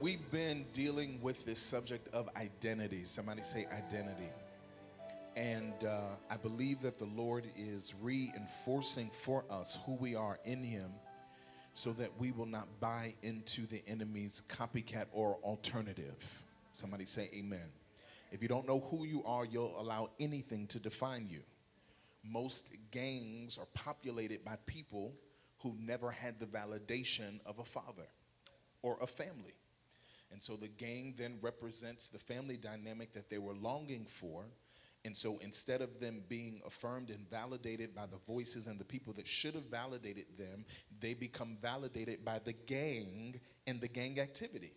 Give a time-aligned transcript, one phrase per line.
[0.00, 3.04] We've been dealing with this subject of identity.
[3.04, 4.30] Somebody say identity.
[5.36, 10.62] And uh, I believe that the Lord is reinforcing for us who we are in
[10.62, 10.90] Him
[11.74, 16.16] so that we will not buy into the enemy's copycat or alternative.
[16.72, 17.68] Somebody say amen.
[18.32, 21.42] If you don't know who you are, you'll allow anything to define you.
[22.24, 25.12] Most gangs are populated by people
[25.58, 28.06] who never had the validation of a father
[28.80, 29.52] or a family.
[30.32, 34.44] And so the gang then represents the family dynamic that they were longing for.
[35.04, 39.12] And so instead of them being affirmed and validated by the voices and the people
[39.14, 40.64] that should have validated them,
[41.00, 44.72] they become validated by the gang and the gang activity.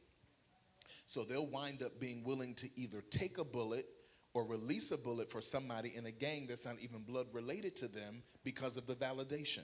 [1.05, 3.85] So they'll wind up being willing to either take a bullet
[4.33, 7.87] or release a bullet for somebody in a gang that's not even blood related to
[7.87, 9.63] them because of the validation.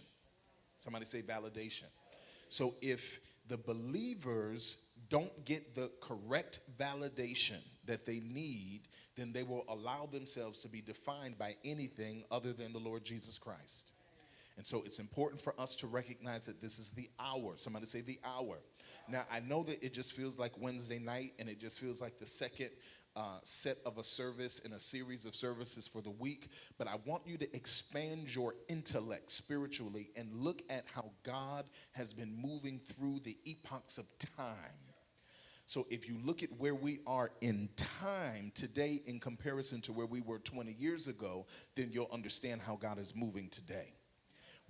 [0.78, 1.86] Somebody say validation.
[2.50, 4.78] So if the believers
[5.10, 8.82] don't get the correct validation that they need,
[9.16, 13.38] then they will allow themselves to be defined by anything other than the Lord Jesus
[13.38, 13.92] Christ.
[14.58, 17.54] And so it's important for us to recognize that this is the hour.
[17.56, 18.58] Somebody say the hour.
[19.08, 22.18] Now, I know that it just feels like Wednesday night and it just feels like
[22.18, 22.70] the second
[23.16, 26.96] uh, set of a service in a series of services for the week, but I
[27.06, 32.80] want you to expand your intellect spiritually and look at how God has been moving
[32.80, 34.06] through the epochs of
[34.38, 34.89] time.
[35.70, 40.08] So if you look at where we are in time today in comparison to where
[40.08, 43.94] we were 20 years ago, then you'll understand how God is moving today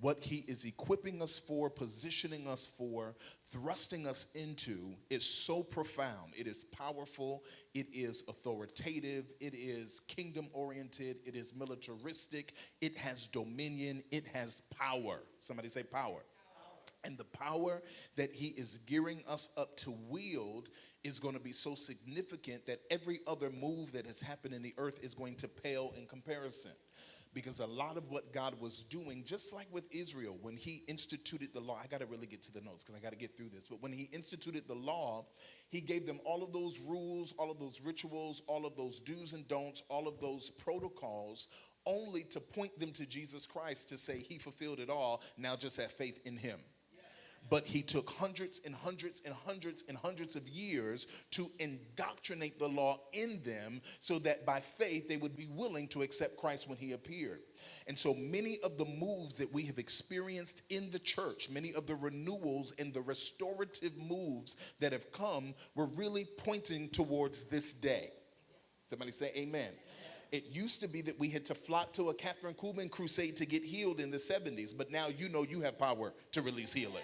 [0.02, 3.16] what he is equipping us for, positioning us for,
[3.52, 6.32] thrusting us into is so profound.
[6.38, 13.28] It is powerful, it is authoritative, it is kingdom oriented, it is militaristic, it has
[13.28, 15.20] dominion, it has power.
[15.40, 16.22] Somebody say power.
[17.04, 17.82] And the power
[18.18, 20.70] that he is gearing us up to wield
[21.04, 24.74] is going to be so significant that every other move that has happened in the
[24.78, 26.72] earth is going to pale in comparison
[27.34, 31.54] because a lot of what God was doing, just like with Israel, when he instituted
[31.54, 33.38] the law, I got to really get to the notes because I got to get
[33.38, 33.68] through this.
[33.68, 35.26] But when he instituted the law,
[35.70, 39.34] he gave them all of those rules, all of those rituals, all of those do's
[39.34, 41.48] and don'ts, all of those protocols,
[41.86, 45.22] only to point them to Jesus Christ to say he fulfilled it all.
[45.38, 46.60] Now just have faith in him
[47.50, 52.68] but he took hundreds and hundreds and hundreds and hundreds of years to indoctrinate the
[52.68, 56.78] law in them so that by faith they would be willing to accept Christ when
[56.78, 57.40] he appeared.
[57.88, 61.88] And so many of the moves that we have experienced in the church, many of
[61.88, 68.12] the renewals and the restorative moves that have come, were really pointing towards this day.
[68.84, 69.72] Somebody say, Amen.
[70.32, 73.48] It used to be that we had to flock to a Kathryn Kuhlman crusade to
[73.48, 77.04] get healed in the 70s, but now you know you have power to release healing.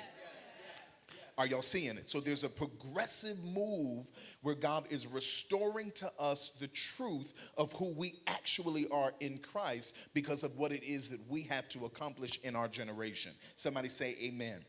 [1.37, 2.07] Are y'all seeing it?
[2.09, 4.09] So there's a progressive move
[4.41, 9.97] where God is restoring to us the truth of who we actually are in Christ
[10.13, 13.33] because of what it is that we have to accomplish in our generation.
[13.57, 14.63] Somebody say amen.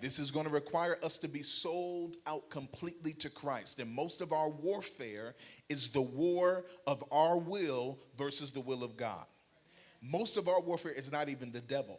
[0.00, 3.80] This is going to require us to be sold out completely to Christ.
[3.80, 5.34] And most of our warfare
[5.68, 9.24] is the war of our will versus the will of God.
[10.00, 11.98] Most of our warfare is not even the devil,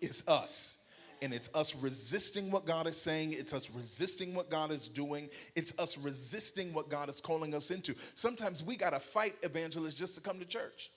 [0.00, 0.81] it's us
[1.22, 3.32] and it's us resisting what God is saying.
[3.32, 5.30] It's us resisting what God is doing.
[5.54, 7.94] It's us resisting what God is calling us into.
[8.14, 10.90] Sometimes we got to fight evangelists just to come to church.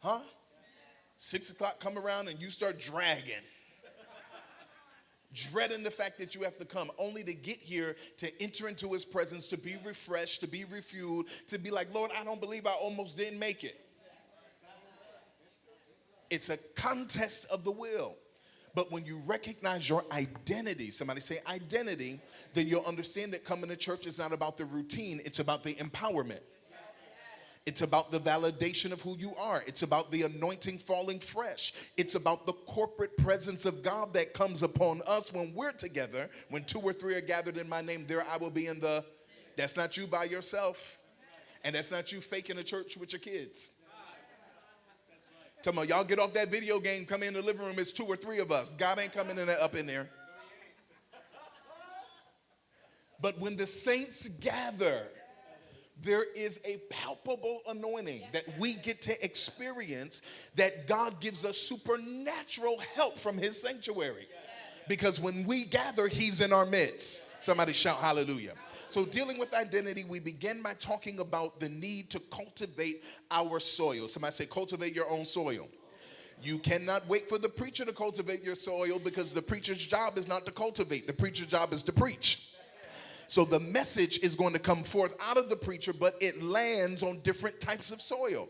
[0.00, 0.20] Huh?
[1.16, 3.44] Six o'clock come around and you start dragging.
[5.32, 8.92] Dreading the fact that you have to come, only to get here to enter into
[8.92, 12.66] his presence, to be refreshed, to be refueled, to be like, Lord, I don't believe
[12.66, 13.78] I almost didn't make it.
[16.30, 18.16] It's a contest of the will.
[18.74, 22.20] But when you recognize your identity, somebody say identity,
[22.54, 25.74] then you'll understand that coming to church is not about the routine, it's about the
[25.74, 26.40] empowerment.
[27.66, 29.62] It's about the validation of who you are.
[29.66, 31.74] It's about the anointing falling fresh.
[31.96, 36.30] It's about the corporate presence of God that comes upon us when we're together.
[36.48, 39.04] When two or three are gathered in my name, there I will be in the.
[39.56, 40.98] That's not you by yourself.
[41.62, 43.72] And that's not you faking a church with your kids.
[45.62, 48.04] Tell me, y'all get off that video game, come in the living room, it's two
[48.04, 48.72] or three of us.
[48.72, 50.08] God ain't coming in up in there.
[53.20, 55.02] But when the saints gather,
[56.02, 60.22] there is a palpable anointing that we get to experience
[60.54, 64.26] that God gives us supernatural help from his sanctuary.
[64.88, 67.28] Because when we gather, he's in our midst.
[67.42, 68.54] Somebody shout hallelujah.
[68.90, 74.08] So, dealing with identity, we begin by talking about the need to cultivate our soil.
[74.08, 75.68] Somebody say, cultivate your own soil.
[76.42, 80.26] You cannot wait for the preacher to cultivate your soil because the preacher's job is
[80.26, 82.48] not to cultivate, the preacher's job is to preach.
[83.28, 87.04] So the message is going to come forth out of the preacher, but it lands
[87.04, 88.48] on different types of soil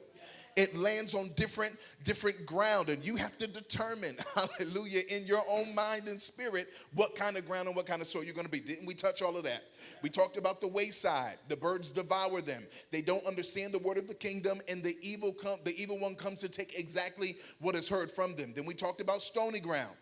[0.57, 5.75] it lands on different different ground and you have to determine hallelujah in your own
[5.75, 8.51] mind and spirit what kind of ground and what kind of soil you're going to
[8.51, 8.61] be.
[8.61, 9.65] Didn't we touch all of that?
[10.03, 11.39] We talked about the wayside.
[11.49, 12.65] The birds devour them.
[12.91, 16.15] They don't understand the word of the kingdom and the evil come the evil one
[16.15, 18.53] comes to take exactly what is heard from them.
[18.55, 19.95] Then we talked about stony ground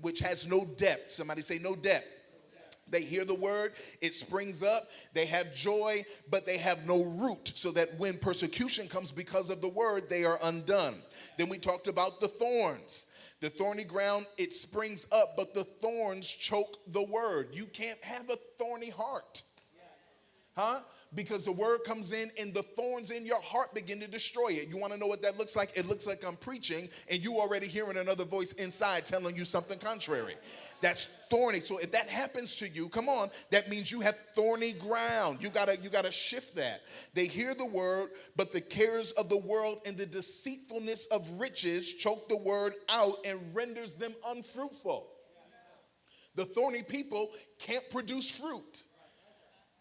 [0.00, 1.10] which has no depth.
[1.10, 2.06] Somebody say no depth
[2.90, 7.52] they hear the word, it springs up, they have joy, but they have no root,
[7.54, 10.96] so that when persecution comes because of the word, they are undone.
[11.38, 13.10] Then we talked about the thorns.
[13.40, 17.48] The thorny ground, it springs up, but the thorns choke the word.
[17.52, 19.42] You can't have a thorny heart.
[20.56, 20.80] Huh?
[21.14, 24.68] because the word comes in and the thorns in your heart begin to destroy it.
[24.68, 25.72] You want to know what that looks like?
[25.76, 29.78] It looks like I'm preaching and you already hearing another voice inside telling you something
[29.78, 30.36] contrary.
[30.84, 31.60] That's thorny.
[31.60, 35.42] So if that happens to you, come on, that means you have thorny ground.
[35.42, 36.82] You gotta, you gotta shift that.
[37.14, 41.90] They hear the word, but the cares of the world and the deceitfulness of riches
[41.94, 45.06] choke the word out and renders them unfruitful.
[46.34, 48.82] The thorny people can't produce fruit.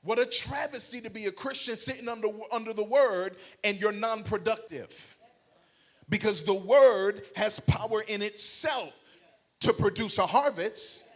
[0.04, 3.36] What a travesty to be a Christian sitting under, under the word
[3.66, 5.18] and you're non productive.
[6.08, 9.02] Because the word has power in itself
[9.64, 11.10] to produce a harvest.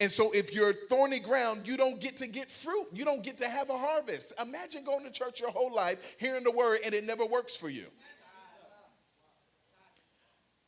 [0.00, 2.88] And so if you're thorny ground, you don't get to get fruit.
[2.92, 4.32] You don't get to have a harvest.
[4.40, 7.68] Imagine going to church your whole life, hearing the word, and it never works for
[7.68, 7.86] you.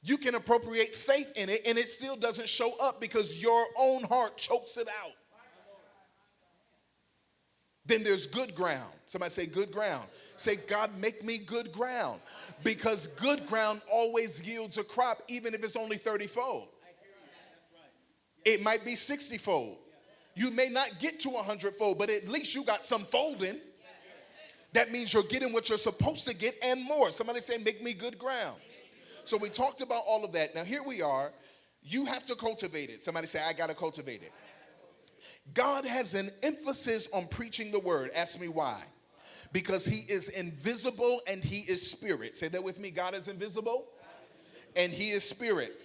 [0.02, 4.04] You can appropriate faith in it, and it still doesn't show up because your own
[4.04, 5.12] heart chokes it out.
[7.86, 8.92] Then there's good ground.
[9.06, 10.04] Somebody say, good ground.
[10.36, 12.20] Say, God, make me good ground.
[12.62, 16.68] Because good ground always yields a crop, even if it's only 30 fold.
[18.46, 19.76] It might be 60 fold.
[20.36, 23.56] You may not get to 100 fold, but at least you got some folding.
[24.72, 27.10] That means you're getting what you're supposed to get and more.
[27.10, 28.56] Somebody say, make me good ground.
[29.24, 30.54] So we talked about all of that.
[30.54, 31.32] Now here we are.
[31.82, 33.02] You have to cultivate it.
[33.02, 34.32] Somebody say, I got to cultivate it.
[35.52, 38.10] God has an emphasis on preaching the word.
[38.14, 38.80] Ask me why.
[39.52, 42.36] Because he is invisible and he is spirit.
[42.36, 43.86] Say that with me God is invisible
[44.76, 45.80] and he is spirit.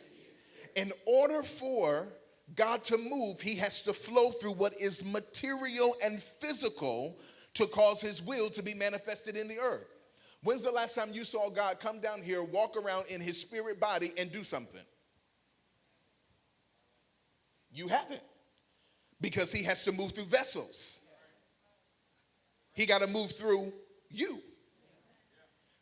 [0.76, 2.08] In order for
[2.56, 7.18] God to move, he has to flow through what is material and physical
[7.54, 9.88] to cause his will to be manifested in the earth.
[10.44, 13.80] When's the last time you saw God come down here, walk around in his spirit
[13.80, 14.82] body, and do something?
[17.72, 18.22] You haven't
[19.22, 21.06] because he has to move through vessels.
[22.74, 23.72] He got to move through
[24.10, 24.42] you.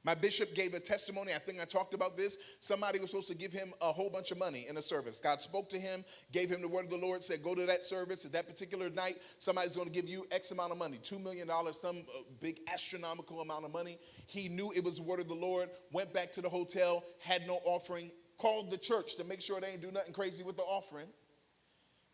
[0.10, 1.36] My bishop gave a testimony.
[1.36, 2.40] I think I talked about this.
[2.62, 5.20] Somebody was supposed to give him a whole bunch of money in a service.
[5.20, 7.84] God spoke to him, gave him the word of the Lord, said, Go to that
[7.84, 9.18] service at that particular night.
[9.38, 13.42] Somebody's going to give you X amount of money $2 million, some uh, big astronomical
[13.42, 14.00] amount of money.
[14.26, 17.46] He knew it was the word of the Lord, went back to the hotel, had
[17.46, 18.10] no offering,
[18.40, 21.10] called the church to make sure they ain't do nothing crazy with the offering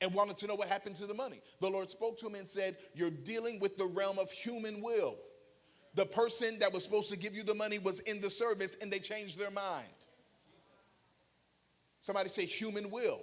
[0.02, 1.40] and wanted to know what happened to the money.
[1.62, 5.16] The Lord spoke to him and said, You're dealing with the realm of human will.
[5.96, 8.92] The person that was supposed to give you the money was in the service and
[8.92, 9.88] they changed their mind.
[12.02, 13.22] Somebody say, human will.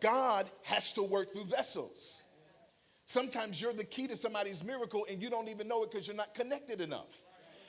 [0.00, 2.24] God has to work through vessels.
[3.04, 6.16] Sometimes you're the key to somebody's miracle and you don't even know it because you're
[6.16, 7.22] not connected enough.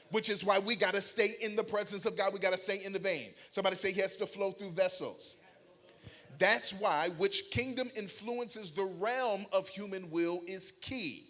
[0.10, 2.34] Which is why we got to stay in the presence of God.
[2.34, 3.32] We got to stay in the vein.
[3.52, 5.38] Somebody say he has to flow through vessels.
[6.40, 11.26] That's why which kingdom influences the realm of human will is key.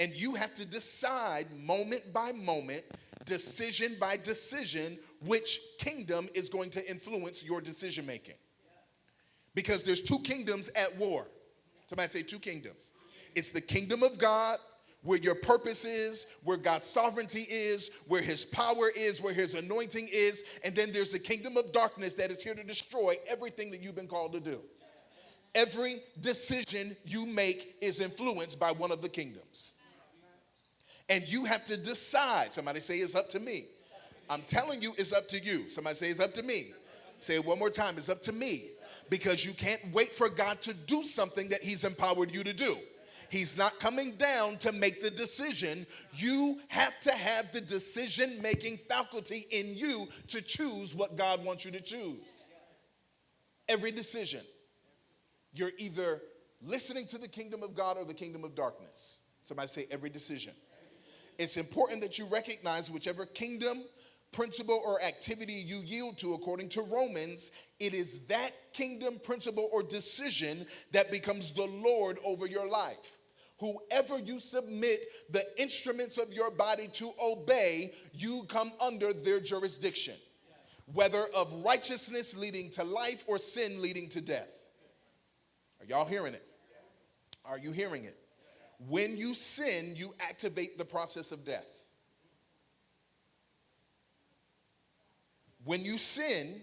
[0.00, 2.84] And you have to decide moment by moment,
[3.26, 8.36] decision by decision, which kingdom is going to influence your decision making.
[9.54, 11.26] Because there's two kingdoms at war.
[11.86, 12.92] Somebody say two kingdoms.
[13.34, 14.58] It's the kingdom of God,
[15.02, 20.08] where your purpose is, where God's sovereignty is, where his power is, where his anointing
[20.10, 20.44] is.
[20.64, 23.96] And then there's the kingdom of darkness that is here to destroy everything that you've
[23.96, 24.60] been called to do.
[25.54, 29.74] Every decision you make is influenced by one of the kingdoms.
[31.10, 32.52] And you have to decide.
[32.52, 33.64] Somebody say it's up to me.
[34.30, 35.68] I'm telling you, it's up to you.
[35.68, 36.68] Somebody say it's up to me.
[37.18, 37.98] Say it one more time.
[37.98, 38.68] It's up to me.
[39.10, 42.76] Because you can't wait for God to do something that He's empowered you to do.
[43.28, 45.84] He's not coming down to make the decision.
[46.14, 51.64] You have to have the decision making faculty in you to choose what God wants
[51.64, 52.48] you to choose.
[53.68, 54.42] Every decision.
[55.52, 56.22] You're either
[56.62, 59.18] listening to the kingdom of God or the kingdom of darkness.
[59.44, 60.54] Somebody say every decision
[61.40, 63.84] it's important that you recognize whichever kingdom
[64.30, 69.82] principle or activity you yield to, according to Romans, it is that kingdom principle or
[69.82, 73.18] decision that becomes the Lord over your life.
[73.58, 80.16] Whoever you submit the instruments of your body to obey, you come under their jurisdiction,
[80.92, 84.58] whether of righteousness leading to life or sin leading to death.
[85.80, 86.44] Are y'all hearing it?
[87.46, 88.19] Are you hearing it?
[88.88, 91.66] When you sin, you activate the process of death.
[95.64, 96.62] When you sin,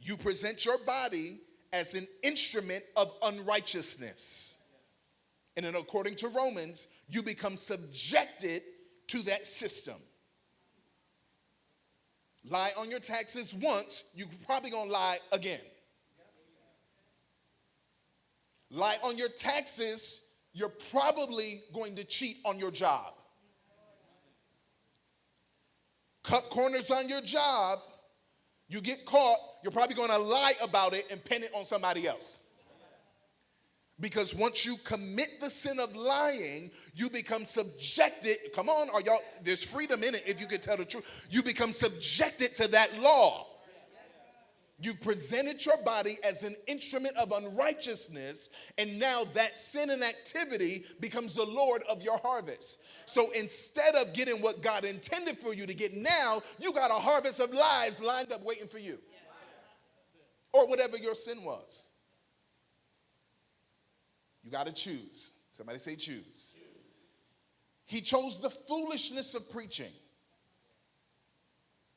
[0.00, 1.40] you present your body
[1.72, 4.62] as an instrument of unrighteousness.
[5.56, 8.62] And then, according to Romans, you become subjected
[9.08, 9.96] to that system.
[12.48, 15.60] Lie on your taxes once, you're probably gonna lie again.
[18.70, 23.14] Lie on your taxes, you're probably going to cheat on your job.
[26.22, 27.80] Cut corners on your job,
[28.68, 32.06] you get caught, you're probably going to lie about it and pin it on somebody
[32.06, 32.46] else.
[33.98, 38.36] Because once you commit the sin of lying, you become subjected.
[38.54, 39.20] Come on, are y'all?
[39.42, 41.26] There's freedom in it if you can tell the truth.
[41.28, 43.46] You become subjected to that law.
[44.82, 50.84] You presented your body as an instrument of unrighteousness, and now that sin and activity
[51.00, 52.82] becomes the Lord of your harvest.
[53.04, 56.94] So instead of getting what God intended for you to get now, you got a
[56.94, 58.98] harvest of lies lined up waiting for you.
[60.54, 61.90] Or whatever your sin was.
[64.42, 65.32] You got to choose.
[65.50, 66.56] Somebody say, choose.
[67.84, 69.92] He chose the foolishness of preaching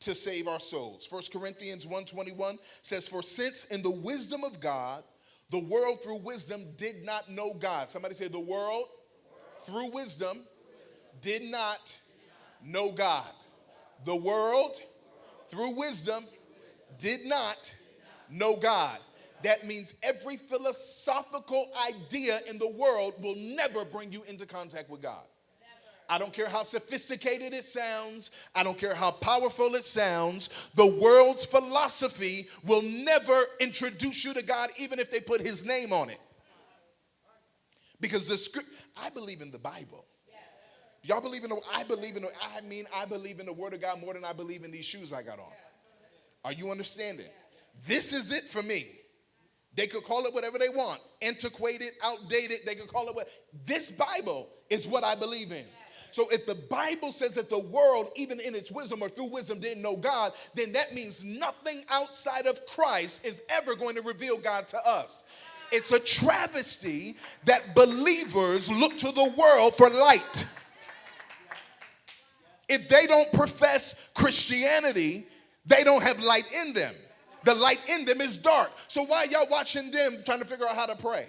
[0.04, 1.08] to save our souls.
[1.10, 5.04] 1 Corinthians 1:21 says for since in the wisdom of God
[5.54, 7.88] the world through wisdom did not know God.
[7.88, 8.88] Somebody say the world,
[9.66, 10.40] through wisdom
[11.22, 11.96] did not
[12.64, 13.30] know God.
[14.04, 14.82] The world
[15.50, 16.26] through wisdom
[16.98, 17.74] did not
[18.32, 18.98] know God.
[19.44, 25.04] That means every philosophical idea in the world will never bring you into contact with
[25.04, 25.28] God.
[26.10, 28.32] I don't care how sophisticated it sounds.
[28.56, 30.50] I don't care how powerful it sounds.
[30.76, 35.94] The world's philosophy will never introduce you to God, even if they put his name
[35.94, 36.20] on it.
[38.00, 40.06] Because the script, I believe in the Bible.
[41.04, 43.74] Y'all believe in the, I believe in the, I mean, I believe in the word
[43.74, 45.52] of God more than I believe in these shoes I got on.
[46.46, 47.28] Are you understanding?
[47.86, 48.88] This is it for me.
[49.76, 52.60] They could call it whatever they want antiquated, outdated.
[52.66, 53.28] They could call it what.
[53.66, 55.66] This Bible is what I believe in.
[56.14, 59.60] So if the Bible says that the world, even in its wisdom or through wisdom,
[59.60, 64.38] didn't know God, then that means nothing outside of Christ is ever going to reveal
[64.38, 65.24] God to us.
[65.72, 67.16] It's a travesty
[67.46, 70.46] that believers look to the world for light.
[72.70, 75.26] If they don't profess Christianity,
[75.66, 76.94] they don't have light in them.
[77.44, 78.72] The light in them is dark.
[78.88, 81.26] So why y'all watching them trying to figure out how to pray?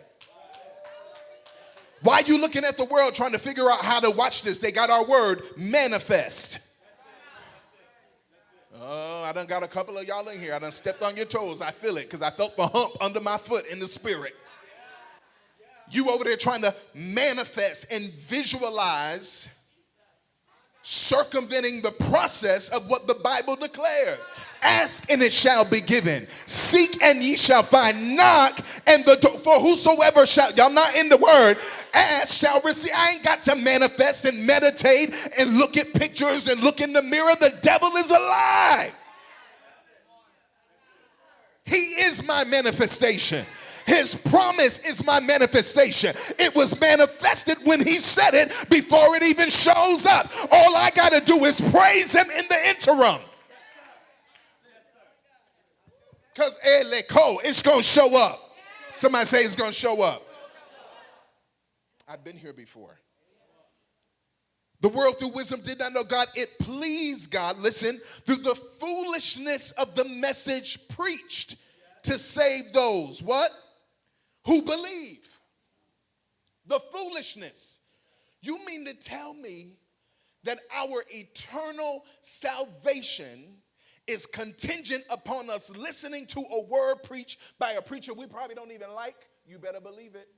[2.05, 4.59] Why are you looking at the world trying to figure out how to watch this?
[4.59, 6.77] They got our word manifest.
[8.79, 10.53] Oh, I done got a couple of y'all in here.
[10.53, 11.63] I done stepped on your toes.
[11.63, 14.35] I feel it because I felt the hump under my foot in the spirit.
[15.91, 19.64] You over there trying to manifest and visualize
[20.87, 24.31] circumventing the process of what the Bible declares.
[24.63, 26.27] Ask and it shall be given.
[26.45, 28.17] Seek and ye shall find.
[28.17, 31.57] Knock and the door for whosoever shall y'all not in the word
[31.95, 32.93] ask shall receive.
[32.95, 37.03] I ain't got to manifest and meditate and look at pictures and look in the
[37.03, 37.35] mirror.
[37.41, 38.91] The devil is a lie.
[41.65, 43.47] He is my manifestation.
[43.87, 46.15] His promise is my manifestation.
[46.39, 50.31] It was manifested when He said it before it even shows up.
[50.51, 53.21] All I got to do is praise Him in the interim.
[56.35, 56.83] Because eh,
[57.45, 58.41] it's going to show up.
[58.95, 60.23] Somebody say it's going to show up.
[62.09, 62.99] I've been here before.
[64.81, 66.27] The world through wisdom did not know God.
[66.35, 71.57] It pleased God, listen, through the foolishness of the message preached
[72.03, 73.23] to save those.
[73.23, 73.51] What?
[74.45, 75.29] Who believe.
[76.67, 77.81] The foolishness.
[78.41, 79.79] You mean to tell me
[80.45, 83.57] that our eternal salvation
[84.07, 88.73] is contingent upon us listening to a word preached by a preacher we probably don't
[88.73, 89.17] even like?
[89.47, 90.29] You better believe it.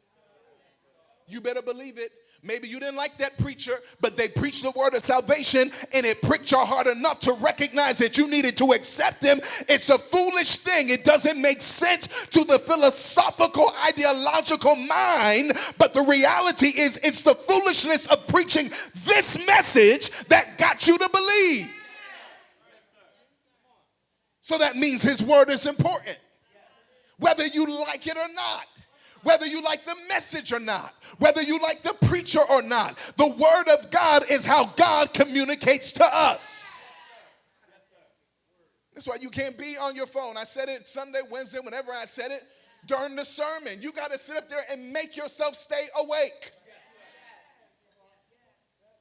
[1.26, 2.12] You better believe it.
[2.42, 6.22] Maybe you didn't like that preacher, but they preached the word of salvation and it
[6.22, 9.40] pricked your heart enough to recognize that you needed to accept him.
[9.68, 10.90] It's a foolish thing.
[10.90, 17.34] It doesn't make sense to the philosophical, ideological mind, but the reality is it's the
[17.34, 18.70] foolishness of preaching
[19.04, 21.70] this message that got you to believe.
[24.40, 26.18] So that means his word is important,
[27.18, 28.66] whether you like it or not.
[29.26, 33.26] Whether you like the message or not, whether you like the preacher or not, the
[33.26, 36.78] word of God is how God communicates to us.
[38.94, 40.36] That's why you can't be on your phone.
[40.36, 42.44] I said it Sunday, Wednesday, whenever I said it
[42.86, 43.82] during the sermon.
[43.82, 46.52] You got to sit up there and make yourself stay awake.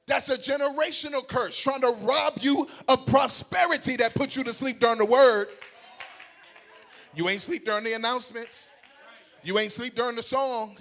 [0.08, 4.80] That's a generational curse trying to rob you of prosperity that puts you to sleep
[4.80, 5.50] during the word.
[7.14, 8.66] You ain't sleep during the announcements.
[9.42, 10.76] You ain't sleep during the song.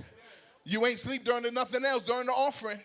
[0.64, 2.80] You ain't sleep during the nothing else during the offering.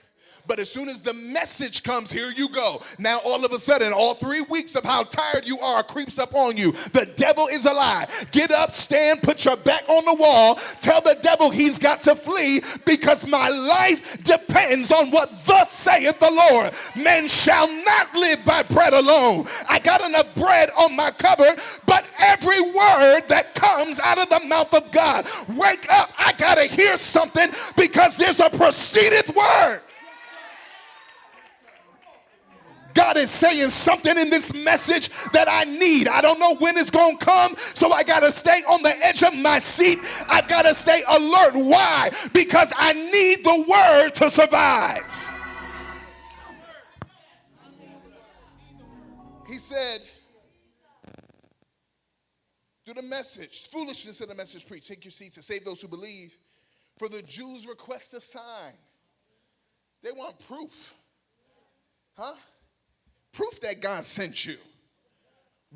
[0.50, 2.83] But as soon as the message comes, here you go.
[2.99, 6.35] Now, all of a sudden, all three weeks of how tired you are creeps up
[6.35, 6.73] on you.
[6.90, 8.09] The devil is a lie.
[8.33, 10.57] Get up, stand, put your back on the wall.
[10.80, 16.19] Tell the devil he's got to flee because my life depends on what thus saith
[16.19, 16.73] the Lord.
[16.97, 19.47] Men shall not live by bread alone.
[19.69, 24.49] I got enough bread on my cupboard, but every word that comes out of the
[24.49, 26.11] mouth of God, wake up.
[26.19, 29.83] I got to hear something because there's a proceedeth word.
[32.95, 36.09] God is saying something in this message that I need.
[36.09, 38.93] I don't know when it's going to come, so I got to stay on the
[39.03, 39.99] edge of my seat.
[40.29, 41.55] I've got to stay alert.
[41.55, 42.11] Why?
[42.33, 45.05] Because I need the word to survive.
[49.49, 50.03] He said,
[52.87, 54.87] "Do the message, foolishness of the message preach.
[54.87, 56.39] Take your seats and save those who believe.
[56.99, 58.75] For the Jews request a sign.
[60.03, 60.95] They want proof.
[62.17, 62.35] Huh?
[63.33, 64.57] Proof that God sent you.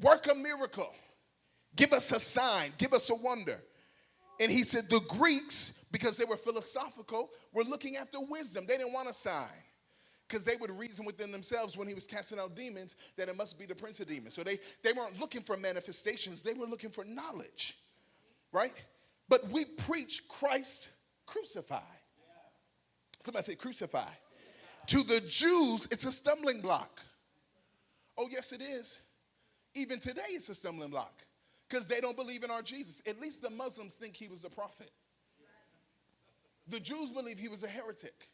[0.01, 0.93] Work a miracle.
[1.77, 2.73] Give us a sign.
[2.79, 3.61] Give us a wonder.
[4.41, 8.67] And he said the Greeks, because they were philosophical, were looking after wisdom.
[8.67, 9.53] They didn't want a sign
[10.27, 13.59] because they would reason within themselves when he was casting out demons that it must
[13.59, 14.35] be the prince of demons.
[14.35, 17.77] So they, they weren't looking for manifestations, they were looking for knowledge,
[18.53, 18.73] right?
[19.29, 20.91] But we preach Christ
[21.27, 21.83] crucified.
[23.25, 24.17] Somebody say crucified.
[24.87, 27.01] To the Jews, it's a stumbling block.
[28.17, 29.01] Oh, yes, it is.
[29.75, 31.25] Even today, it's a stumbling block
[31.69, 33.03] because they don't believe in our Jesus.
[33.07, 34.91] At least the Muslims think he was the prophet.
[36.69, 38.29] The Jews believe he was a heretic.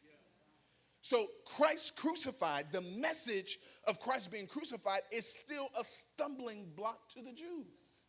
[1.01, 7.23] So, Christ crucified, the message of Christ being crucified is still a stumbling block to
[7.23, 8.05] the Jews.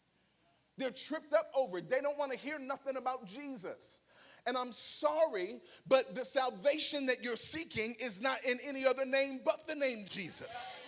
[0.76, 1.88] They're tripped up over it.
[1.88, 4.00] They don't want to hear nothing about Jesus.
[4.46, 9.40] And I'm sorry, but the salvation that you're seeking is not in any other name
[9.44, 10.82] but the name Jesus.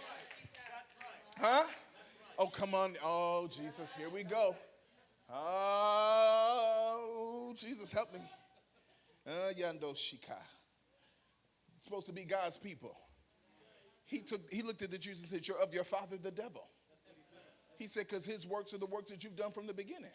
[1.38, 1.64] Huh?
[2.38, 2.96] Oh, come on.
[3.02, 4.56] Oh, Jesus, here we go.
[5.32, 6.64] Oh,
[7.56, 8.20] Jesus, help me.
[9.26, 10.36] Uh, Yando Shika.
[11.76, 12.96] It's supposed to be God's people.
[14.06, 16.66] He took he looked at the Jews and said, You're of your father the devil.
[17.76, 20.12] He said, because his works are the works that you've done from the beginning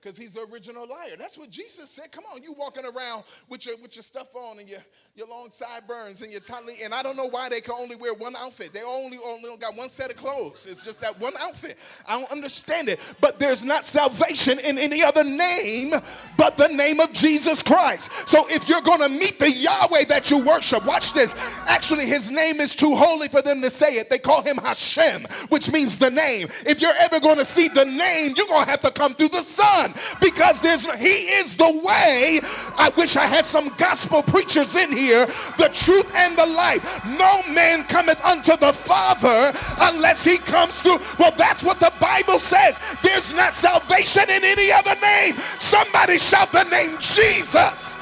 [0.00, 1.16] because he's the original liar.
[1.18, 2.12] That's what Jesus said.
[2.12, 4.80] Come on, you walking around with your with your stuff on and your,
[5.16, 6.76] your long sideburns and your tightly.
[6.82, 8.72] And I don't know why they can only wear one outfit.
[8.72, 10.66] They only only got one set of clothes.
[10.70, 11.76] It's just that one outfit.
[12.08, 13.00] I don't understand it.
[13.20, 15.92] But there's not salvation in any other name
[16.36, 18.28] but the name of Jesus Christ.
[18.28, 21.34] So if you're gonna meet the Yahweh that you worship, watch this.
[21.66, 24.08] Actually, his name is too holy for them to say it.
[24.08, 26.48] They call him Hashem, which means the name.
[26.64, 29.87] If you're ever gonna see the name, you're gonna have to come through the Son
[30.20, 32.40] because there's he is the way.
[32.76, 35.26] I wish I had some gospel preachers in here.
[35.56, 37.04] The truth and the life.
[37.04, 40.98] No man cometh unto the Father unless he comes through.
[41.18, 42.80] Well, that's what the Bible says.
[43.02, 45.34] There's not salvation in any other name.
[45.58, 47.96] Somebody shout the name Jesus.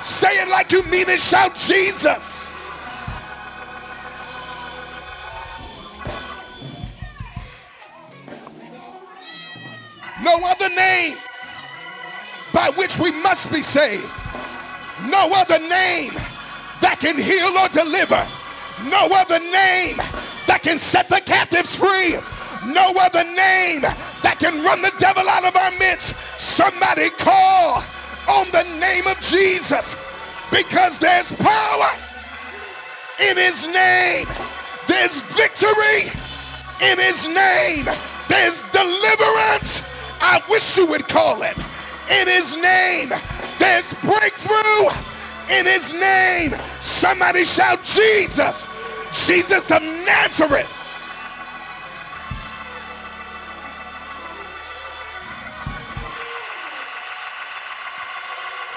[0.00, 1.20] Say it like you mean it.
[1.20, 2.50] Shout Jesus.
[10.22, 11.16] No other name
[12.52, 14.08] by which we must be saved.
[15.08, 16.12] No other name
[16.80, 18.20] that can heal or deliver.
[18.90, 19.96] No other name
[20.46, 22.18] that can set the captives free.
[22.70, 23.82] No other name
[24.22, 26.14] that can run the devil out of our midst.
[26.38, 27.82] Somebody call
[28.28, 29.96] on the name of Jesus
[30.50, 31.90] because there's power
[33.30, 34.26] in his name.
[34.86, 36.10] There's victory
[36.84, 37.86] in his name.
[38.28, 40.20] There's deliverance.
[40.22, 41.56] I wish you would call it
[42.20, 43.10] in his name.
[43.58, 44.90] There's breakthrough
[45.58, 46.52] in his name.
[46.80, 48.66] Somebody shout Jesus.
[49.26, 50.90] Jesus of Nazareth.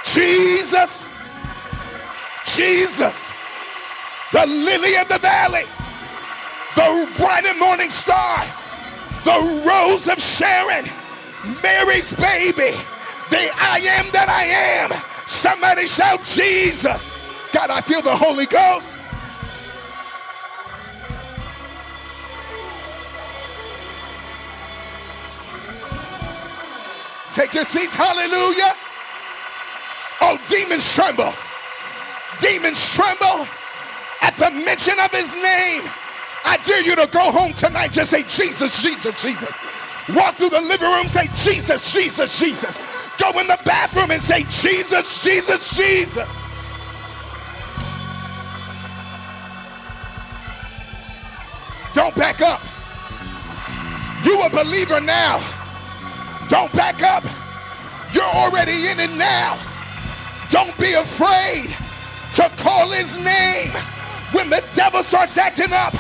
[0.06, 1.06] Jesus.
[2.46, 3.32] Jesus.
[4.34, 5.64] The lily of the valley.
[6.76, 8.46] The bright and morning star.
[9.26, 10.86] the rose of Sharon,
[11.64, 12.76] Mary's baby,
[13.30, 14.46] the I am that I
[14.84, 14.92] am.
[15.26, 17.50] Somebody shout Jesus.
[17.52, 18.96] God, I feel the Holy Ghost.
[27.34, 27.94] Take your seats.
[27.94, 28.72] Hallelujah.
[30.22, 31.34] Oh, demons tremble.
[32.40, 33.46] Demons tremble
[34.22, 35.84] at the mention of his name.
[36.46, 37.92] I dare you to go home tonight.
[37.92, 39.54] Just say, Jesus, Jesus, Jesus.
[40.16, 42.95] Walk through the living room, say, Jesus, Jesus, Jesus.
[43.20, 46.28] Go in the bathroom and say, Jesus, Jesus, Jesus.
[51.94, 52.62] Don't back up.
[54.26, 55.40] You a believer now.
[56.50, 57.24] Don't back up.
[58.14, 59.58] You're already in it now.
[60.50, 61.74] Don't be afraid
[62.34, 63.72] to call his name
[64.34, 65.94] when the devil starts acting up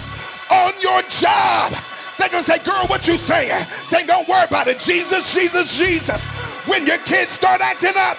[0.51, 1.73] on your job.
[2.17, 3.65] They're gonna say, girl, what you saying?
[3.87, 4.79] Say, don't worry about it.
[4.79, 6.25] Jesus, Jesus, Jesus.
[6.67, 8.17] When your kids start acting up,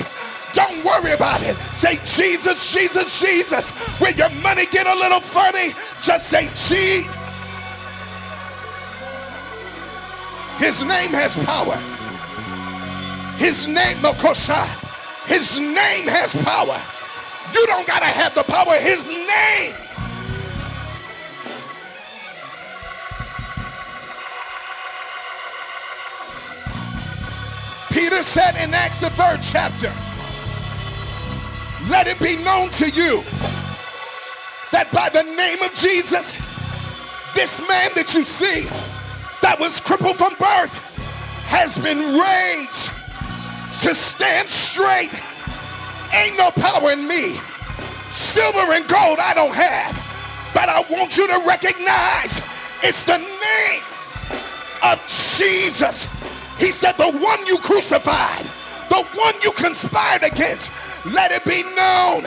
[0.52, 1.56] don't worry about it.
[1.74, 3.70] Say Jesus, Jesus, Jesus.
[4.00, 7.06] When your money get a little funny, just say G.
[10.58, 11.76] His name has power.
[13.36, 14.64] His name, Mokosha,
[15.26, 16.80] his name has power.
[17.52, 18.74] You don't got to have the power.
[18.80, 19.85] His name.
[28.06, 29.90] Peter said in Acts, the third chapter,
[31.90, 33.18] let it be known to you
[34.70, 36.38] that by the name of Jesus,
[37.34, 38.70] this man that you see
[39.42, 40.70] that was crippled from birth
[41.50, 42.94] has been raised
[43.82, 45.10] to stand straight.
[46.14, 47.34] Ain't no power in me.
[48.14, 49.98] Silver and gold I don't have.
[50.54, 52.38] But I want you to recognize
[52.86, 53.82] it's the name
[54.94, 56.06] of Jesus.
[56.58, 58.44] He said, the one you crucified,
[58.88, 60.72] the one you conspired against,
[61.12, 62.22] let it be known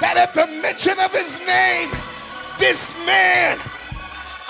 [0.00, 1.90] that at the mention of his name,
[2.58, 3.58] this man,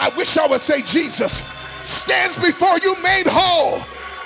[0.00, 1.42] I wish I would say Jesus,
[1.83, 3.78] stands before you made whole.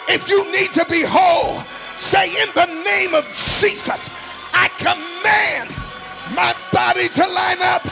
[0.08, 1.62] If you need to be whole,
[2.02, 4.10] Say, in the name of Jesus,
[4.52, 5.70] I command
[6.34, 7.86] my body to line up.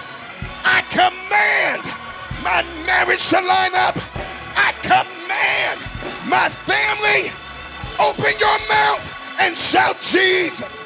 [0.64, 1.84] I command
[2.42, 3.94] my marriage to line up.
[4.56, 5.89] I command
[6.30, 7.32] my family.
[8.00, 10.78] Open your mouth and shout, Jesus.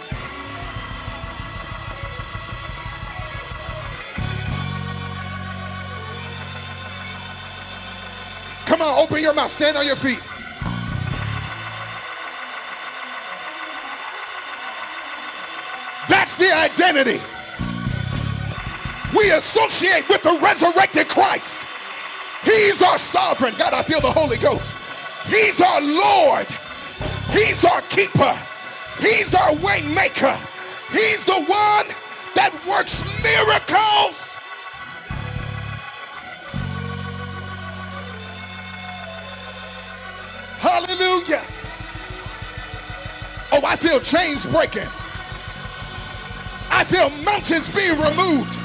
[8.66, 9.50] Come on, open your mouth.
[9.50, 10.18] Stand on your feet.
[16.08, 17.20] That's the identity.
[19.16, 21.66] We associate with the resurrected Christ.
[22.42, 23.54] He's our sovereign.
[23.58, 24.83] God, I feel the Holy Ghost.
[25.26, 26.46] He's our Lord.
[27.32, 28.34] He's our keeper.
[29.00, 30.36] He's our way maker.
[30.92, 31.86] He's the one
[32.34, 34.34] that works miracles.
[40.60, 41.42] Hallelujah.
[43.52, 44.88] Oh, I feel chains breaking.
[46.70, 48.58] I feel mountains being removed.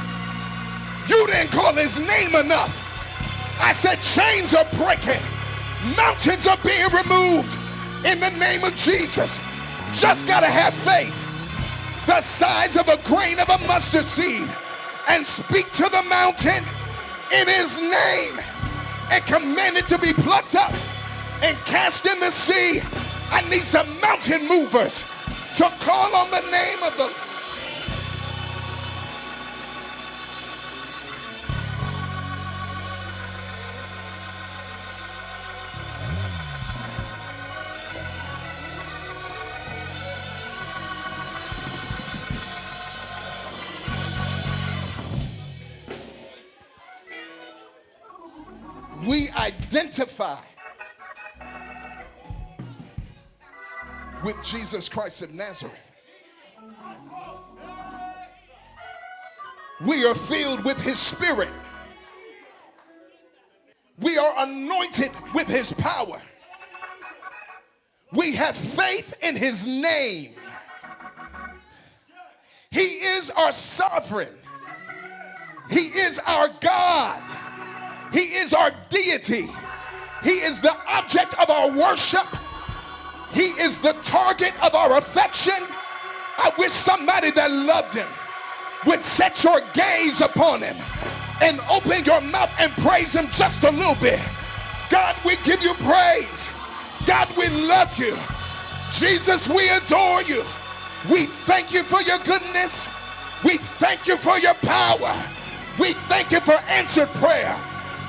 [1.07, 2.75] You didn't call his name enough.
[3.61, 5.38] I said chains are breaking.
[5.95, 7.57] Mountains are being removed
[8.05, 9.39] in the name of Jesus.
[9.93, 11.15] Just got to have faith
[12.05, 14.49] the size of a grain of a mustard seed
[15.09, 16.63] and speak to the mountain
[17.39, 18.33] in his name
[19.11, 20.73] and command it to be plucked up
[21.43, 22.81] and cast in the sea.
[23.31, 25.05] I need some mountain movers
[25.57, 27.28] to call on the name of the
[49.89, 50.37] identify
[54.23, 55.73] with Jesus Christ of Nazareth.
[59.83, 61.49] We are filled with his spirit.
[63.99, 66.21] We are anointed with his power.
[68.11, 70.33] We have faith in his name.
[72.69, 74.35] He is our sovereign.
[75.69, 77.23] He is our God.
[78.13, 79.47] He is our deity.
[80.23, 82.27] He is the object of our worship.
[83.31, 85.53] He is the target of our affection.
[86.37, 88.07] I wish somebody that loved him
[88.85, 90.75] would set your gaze upon him
[91.41, 94.19] and open your mouth and praise him just a little bit.
[94.89, 96.49] God, we give you praise.
[97.05, 98.17] God, we love you.
[98.91, 100.43] Jesus, we adore you.
[101.11, 102.87] We thank you for your goodness.
[103.43, 105.15] We thank you for your power.
[105.79, 107.55] We thank you for answered prayer.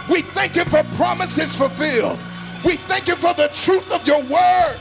[0.09, 2.19] We thank you for promises fulfilled.
[2.65, 4.77] We thank you for the truth of your word.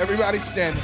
[0.00, 0.82] Everybody standing.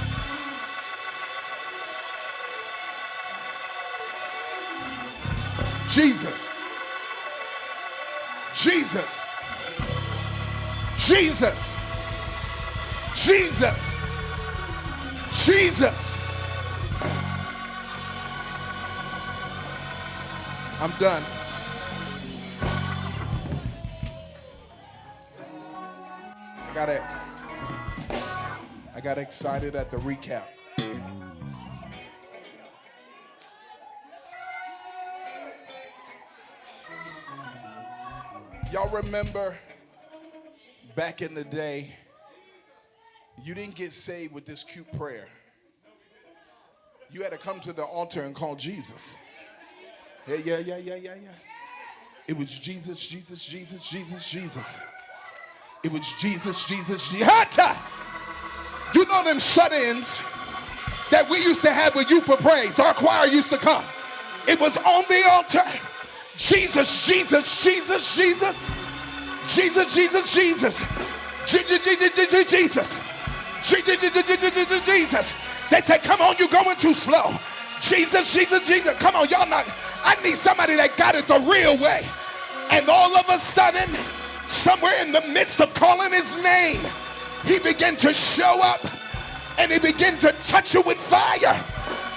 [5.88, 6.48] Jesus.
[8.54, 9.26] Jesus.
[10.98, 11.76] Jesus.
[13.14, 13.96] Jesus.
[15.46, 16.25] Jesus.
[20.78, 21.22] I'm done.
[26.58, 27.02] I got it.
[28.94, 30.42] I got excited at the recap.
[38.70, 39.56] Y'all remember
[40.94, 41.94] back in the day,
[43.42, 45.28] you didn't get saved with this cute prayer.
[47.10, 49.16] You had to come to the altar and call Jesus.
[50.26, 51.30] Yeah, yeah, yeah, yeah, yeah, yeah.
[52.26, 54.80] It was Jesus, Jesus, Jesus, Jesus, Jesus.
[55.84, 57.78] It was Jesus, Jesus, Jesus.
[58.94, 60.22] You know them shut-ins
[61.10, 62.80] that we used to have with you for praise.
[62.80, 63.84] Our choir used to come.
[64.48, 65.62] It was on the altar.
[66.36, 68.70] Jesus, Jesus, Jesus, Jesus.
[69.48, 70.80] Jesus, Jesus, Jesus.
[71.46, 73.00] Jesus, Jesus, Jesus.
[74.84, 75.34] Jesus.
[75.70, 77.32] They said, come on, you're going too slow.
[77.80, 78.94] Jesus, Jesus, Jesus.
[78.94, 79.64] Come on, y'all not.
[80.04, 82.02] I need somebody that got it the real way.
[82.72, 83.88] And all of a sudden,
[84.46, 86.80] somewhere in the midst of calling his name,
[87.44, 88.80] he began to show up
[89.58, 91.54] and he began to touch you with fire.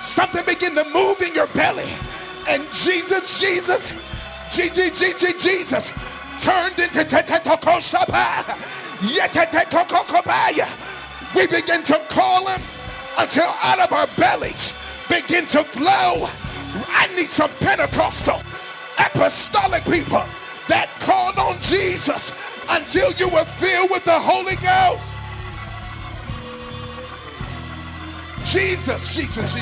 [0.01, 1.89] Something began to move in your belly.
[2.49, 3.93] And Jesus, Jesus,
[4.55, 5.93] G G G G Jesus
[6.41, 7.05] turned into
[11.35, 12.61] We begin to call him
[13.19, 16.29] until out of our bellies begin to flow.
[16.93, 18.39] I need some Pentecostal,
[18.97, 20.23] apostolic people
[20.69, 22.31] that called on Jesus
[22.69, 25.03] until you were filled with the Holy Ghost.
[28.45, 29.53] Jesus, Jesus,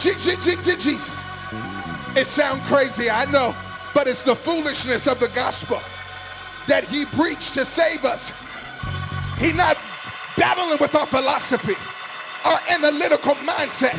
[0.00, 1.24] Jesus, Jesus, Jesus.
[2.16, 3.54] It sounds crazy, I know,
[3.94, 5.80] but it's the foolishness of the gospel
[6.66, 8.32] that he preached to save us.
[9.38, 9.76] He not
[10.36, 11.74] battling with our philosophy,
[12.44, 13.96] our analytical mindset.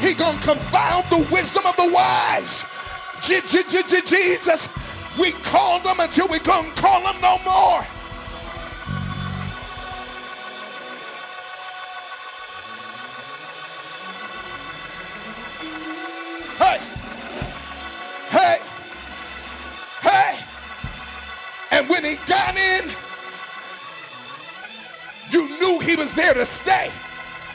[0.00, 2.64] He gonna confound the wisdom of the wise.
[3.22, 4.68] Jesus,
[5.18, 7.82] we called him until we couldn't call him no more.
[16.58, 16.78] Hey,
[18.30, 18.58] hey,
[20.02, 20.38] hey.
[21.70, 22.84] And when he got in,
[25.30, 26.90] you knew he was there to stay.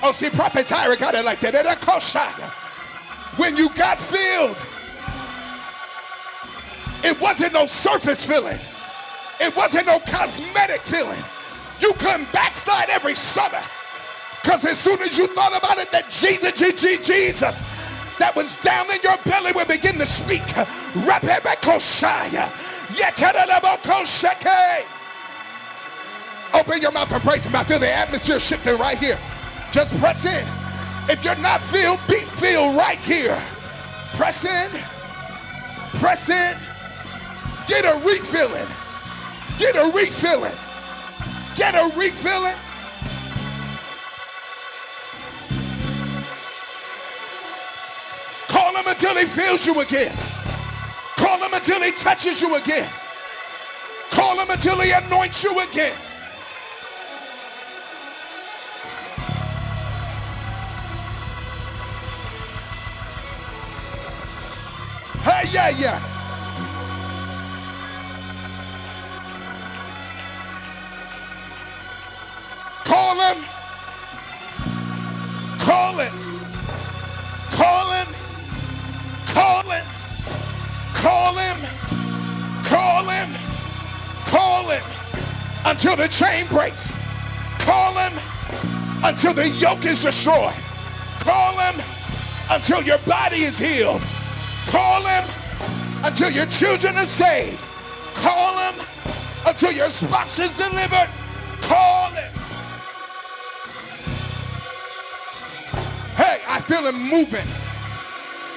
[0.01, 1.55] Oh, see, Prophet Tyra got it like that.
[3.37, 4.57] When you got filled,
[7.03, 8.59] it wasn't no surface feeling.
[9.41, 11.23] It wasn't no cosmetic feeling.
[11.79, 13.61] You couldn't backslide every summer.
[14.41, 17.61] Because as soon as you thought about it, that Jesus, Jesus, Jesus,
[18.19, 20.43] that was down in your belly would begin to speak.
[26.53, 27.55] Open your mouth and praise him.
[27.55, 29.17] I feel the atmosphere shifting right here.
[29.71, 30.47] Just press in.
[31.11, 33.39] If you're not filled, be filled right here.
[34.15, 34.71] Press in.
[35.99, 36.57] Press in.
[37.67, 38.67] Get a refilling.
[39.59, 40.57] Get a refilling.
[41.55, 42.55] Get a refilling.
[48.47, 50.15] Call him until he fills you again.
[51.17, 52.89] Call him until he touches you again.
[54.09, 55.95] Call him until he anoints you again.
[65.59, 65.99] Yeah, yeah.
[72.85, 73.43] Call him.
[75.59, 76.13] Call him.
[77.51, 78.07] Call him.
[79.27, 79.85] Call him.
[80.93, 81.57] Call him.
[82.63, 83.29] Call him.
[84.25, 84.83] Call him
[85.65, 86.91] until the chain breaks.
[87.59, 88.13] Call him
[89.03, 90.53] until the yoke is destroyed.
[91.19, 91.81] Call him
[92.49, 94.01] until your body is healed.
[94.67, 95.23] Call him
[96.03, 97.59] until your children are saved.
[98.15, 98.75] Call him
[99.47, 101.09] until your spouse is delivered.
[101.61, 102.31] Call him.
[106.15, 107.47] Hey, I feel him moving.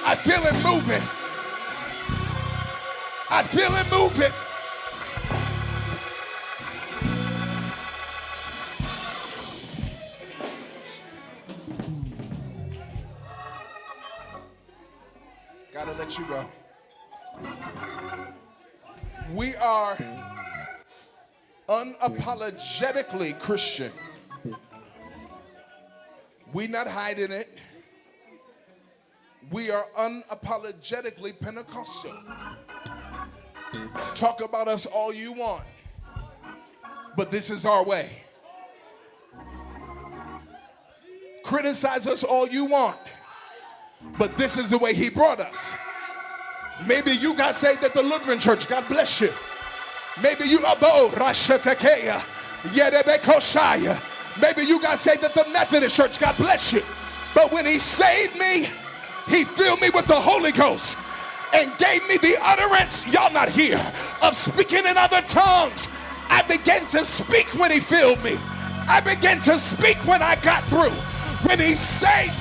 [0.05, 1.01] I feel him moving.
[3.29, 4.31] I feel him moving.
[15.73, 16.45] Gotta let you go.
[19.33, 19.97] We are
[21.67, 23.91] unapologetically Christian.
[26.53, 27.49] We not hiding it.
[29.49, 32.15] We are unapologetically Pentecostal.
[34.13, 35.63] Talk about us all you want,
[37.17, 38.11] but this is our way.
[41.43, 42.99] Criticize us all you want,
[44.19, 45.75] but this is the way he brought us.
[46.87, 48.67] Maybe you got saved at the Lutheran church.
[48.67, 49.29] God bless you.
[50.21, 52.19] Maybe you oh, abo rashatekeya
[52.75, 54.41] yerebekoshaya.
[54.41, 56.19] Maybe you got saved at the Methodist church.
[56.19, 56.81] God bless you.
[57.33, 58.67] But when he saved me,
[59.27, 60.97] he filled me with the Holy Ghost
[61.53, 63.81] and gave me the utterance, y'all not here,
[64.21, 65.87] of speaking in other tongues.
[66.29, 68.35] I began to speak when he filled me.
[68.89, 70.91] I began to speak when I got through.
[71.47, 72.33] When he saved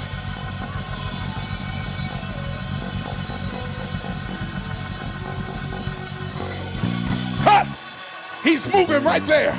[8.42, 9.57] He's moving right there.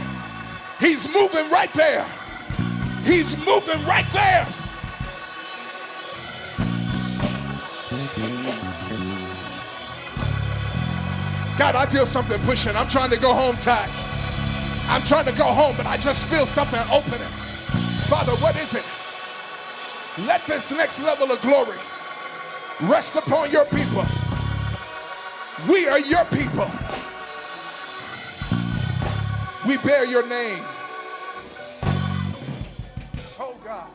[0.79, 2.05] He's moving right there.
[3.03, 4.45] He's moving right there.
[11.57, 12.75] God, I feel something pushing.
[12.75, 13.89] I'm trying to go home tight.
[14.89, 17.27] I'm trying to go home, but I just feel something opening.
[18.09, 18.83] Father, what is it?
[20.27, 21.77] Let this next level of glory
[22.81, 24.03] rest upon your people.
[25.71, 26.69] We are your people.
[29.65, 30.61] We bear your name.
[33.39, 33.87] Oh God.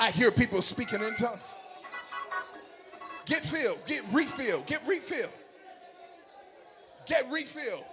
[0.00, 1.56] I hear people speaking in tongues.
[3.26, 5.30] Get filled, get refilled, get refilled,
[7.06, 7.84] get refilled.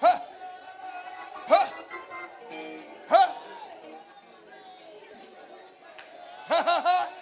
[0.00, 0.18] Huh?
[1.46, 1.68] Huh?
[3.08, 3.32] Huh?
[6.48, 7.17] Ha ha ha!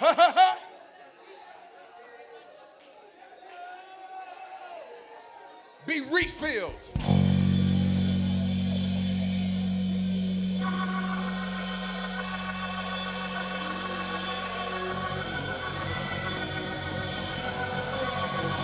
[5.86, 6.72] Be refilled.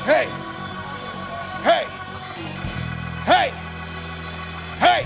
[0.05, 0.27] Hey,
[1.62, 1.85] hey,
[3.25, 3.53] hey,
[4.79, 5.03] hey,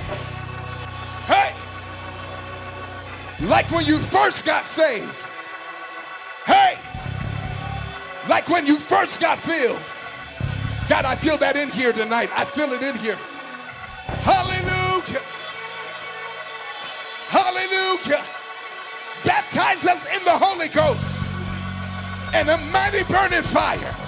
[1.26, 1.52] hey.
[3.48, 5.29] Like when you first got saved.
[8.40, 9.78] Like when you first got filled.
[10.88, 12.30] God, I feel that in here tonight.
[12.32, 13.18] I feel it in here.
[14.24, 15.20] Hallelujah.
[17.28, 18.24] Hallelujah.
[19.24, 21.28] Baptize us in the Holy Ghost
[22.32, 23.99] and a mighty burning fire.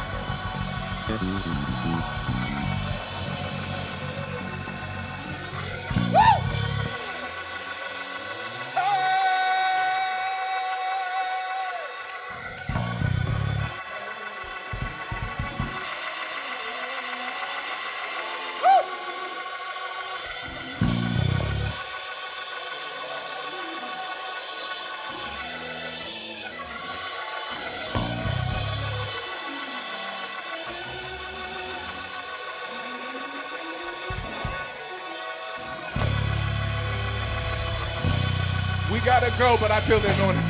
[39.05, 40.43] Gotta go, but I feel the anointing.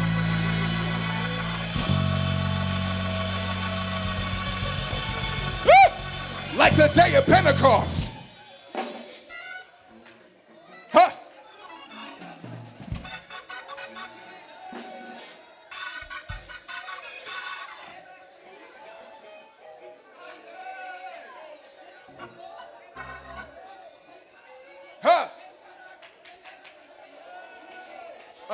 [5.64, 6.58] Woo!
[6.58, 8.11] Like the day of Pentecost.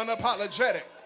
[0.09, 0.98] Unapologetic.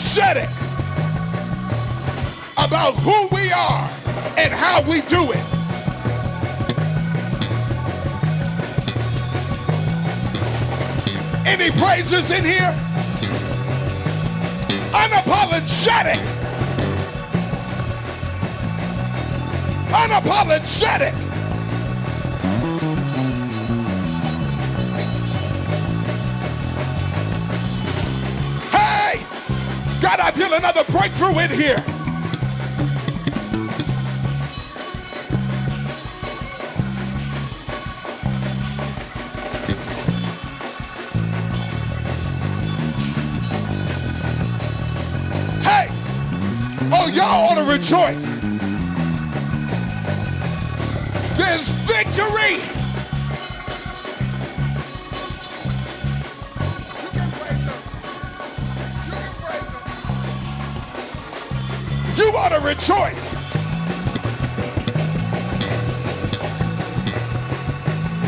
[0.00, 0.48] Unapologetic
[2.56, 3.90] about who we are
[4.38, 5.44] and how we do it.
[11.46, 12.74] Any praisers in here?
[14.94, 16.18] Unapologetic.
[19.92, 21.29] Unapologetic.
[30.10, 31.78] God, I feel another breakthrough in here.
[45.62, 45.86] Hey,
[46.92, 48.24] oh, y'all ought to rejoice.
[51.36, 52.69] There's victory.
[62.70, 63.32] Rejoice.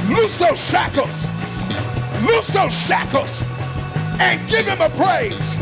[0.08, 1.28] Loose those shackles.
[2.26, 3.44] Loose those shackles.
[4.18, 5.61] And give him a praise.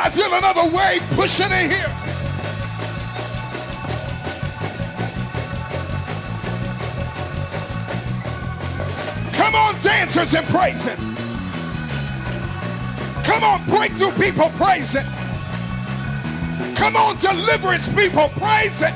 [0.00, 1.92] I feel another wave pushing in here.
[9.34, 10.98] Come on, dancers, and praise Him.
[13.24, 15.06] Come on, breakthrough people, praise Him.
[16.76, 18.94] Come on, deliverance people, praise Him.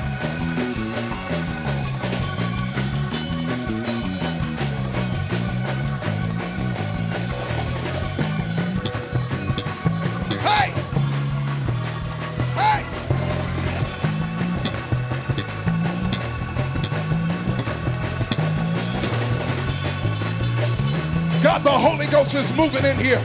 [21.53, 23.21] God, the Holy Ghost is moving in here.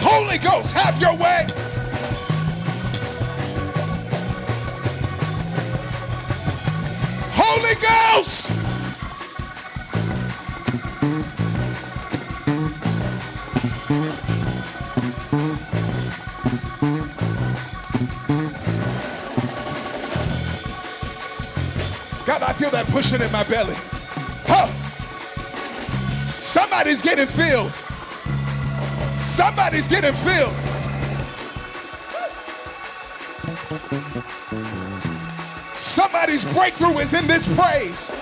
[0.00, 1.46] Holy Ghost, have your way.
[7.36, 8.23] Holy Ghost!
[22.46, 23.72] I feel that pushing in my belly.
[24.44, 24.66] Huh.
[26.38, 27.70] Somebody's getting filled.
[29.18, 30.52] Somebody's getting filled.
[35.74, 38.12] Somebody's breakthrough is in this praise.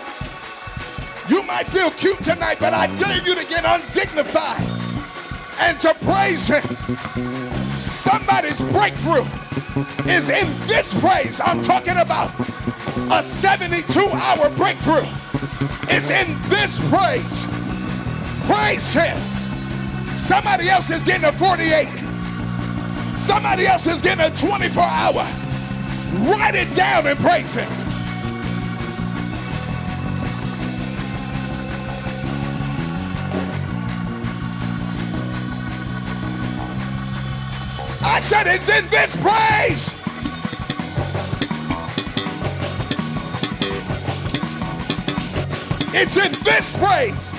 [1.29, 4.63] You might feel cute tonight, but I dare you to get undignified
[5.63, 6.63] and to praise Him.
[7.75, 9.27] Somebody's breakthrough
[10.09, 11.41] is in this praise.
[11.45, 12.31] I'm talking about
[13.13, 15.07] a 72 hour breakthrough
[15.95, 17.47] is in this praise.
[18.47, 19.17] Praise Him.
[20.15, 21.89] Somebody else is getting a 48.
[23.15, 25.27] Somebody else is getting a 24 hour.
[26.25, 27.69] Write it down and praise Him.
[38.05, 40.02] I said it's in this praise.
[45.95, 47.31] It's in this place.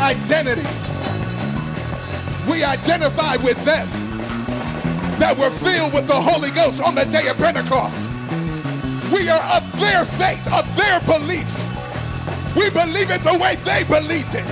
[0.00, 0.62] Identity.
[2.48, 3.99] We identify with them
[5.20, 8.08] that were filled with the Holy Ghost on the day of Pentecost.
[9.12, 11.60] We are of their faith, of their beliefs.
[12.56, 14.48] We believe it the way they believed it.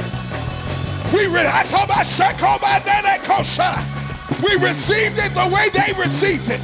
[1.11, 2.85] We, re- I about Shekobah,
[4.45, 6.61] we received it the way they received it.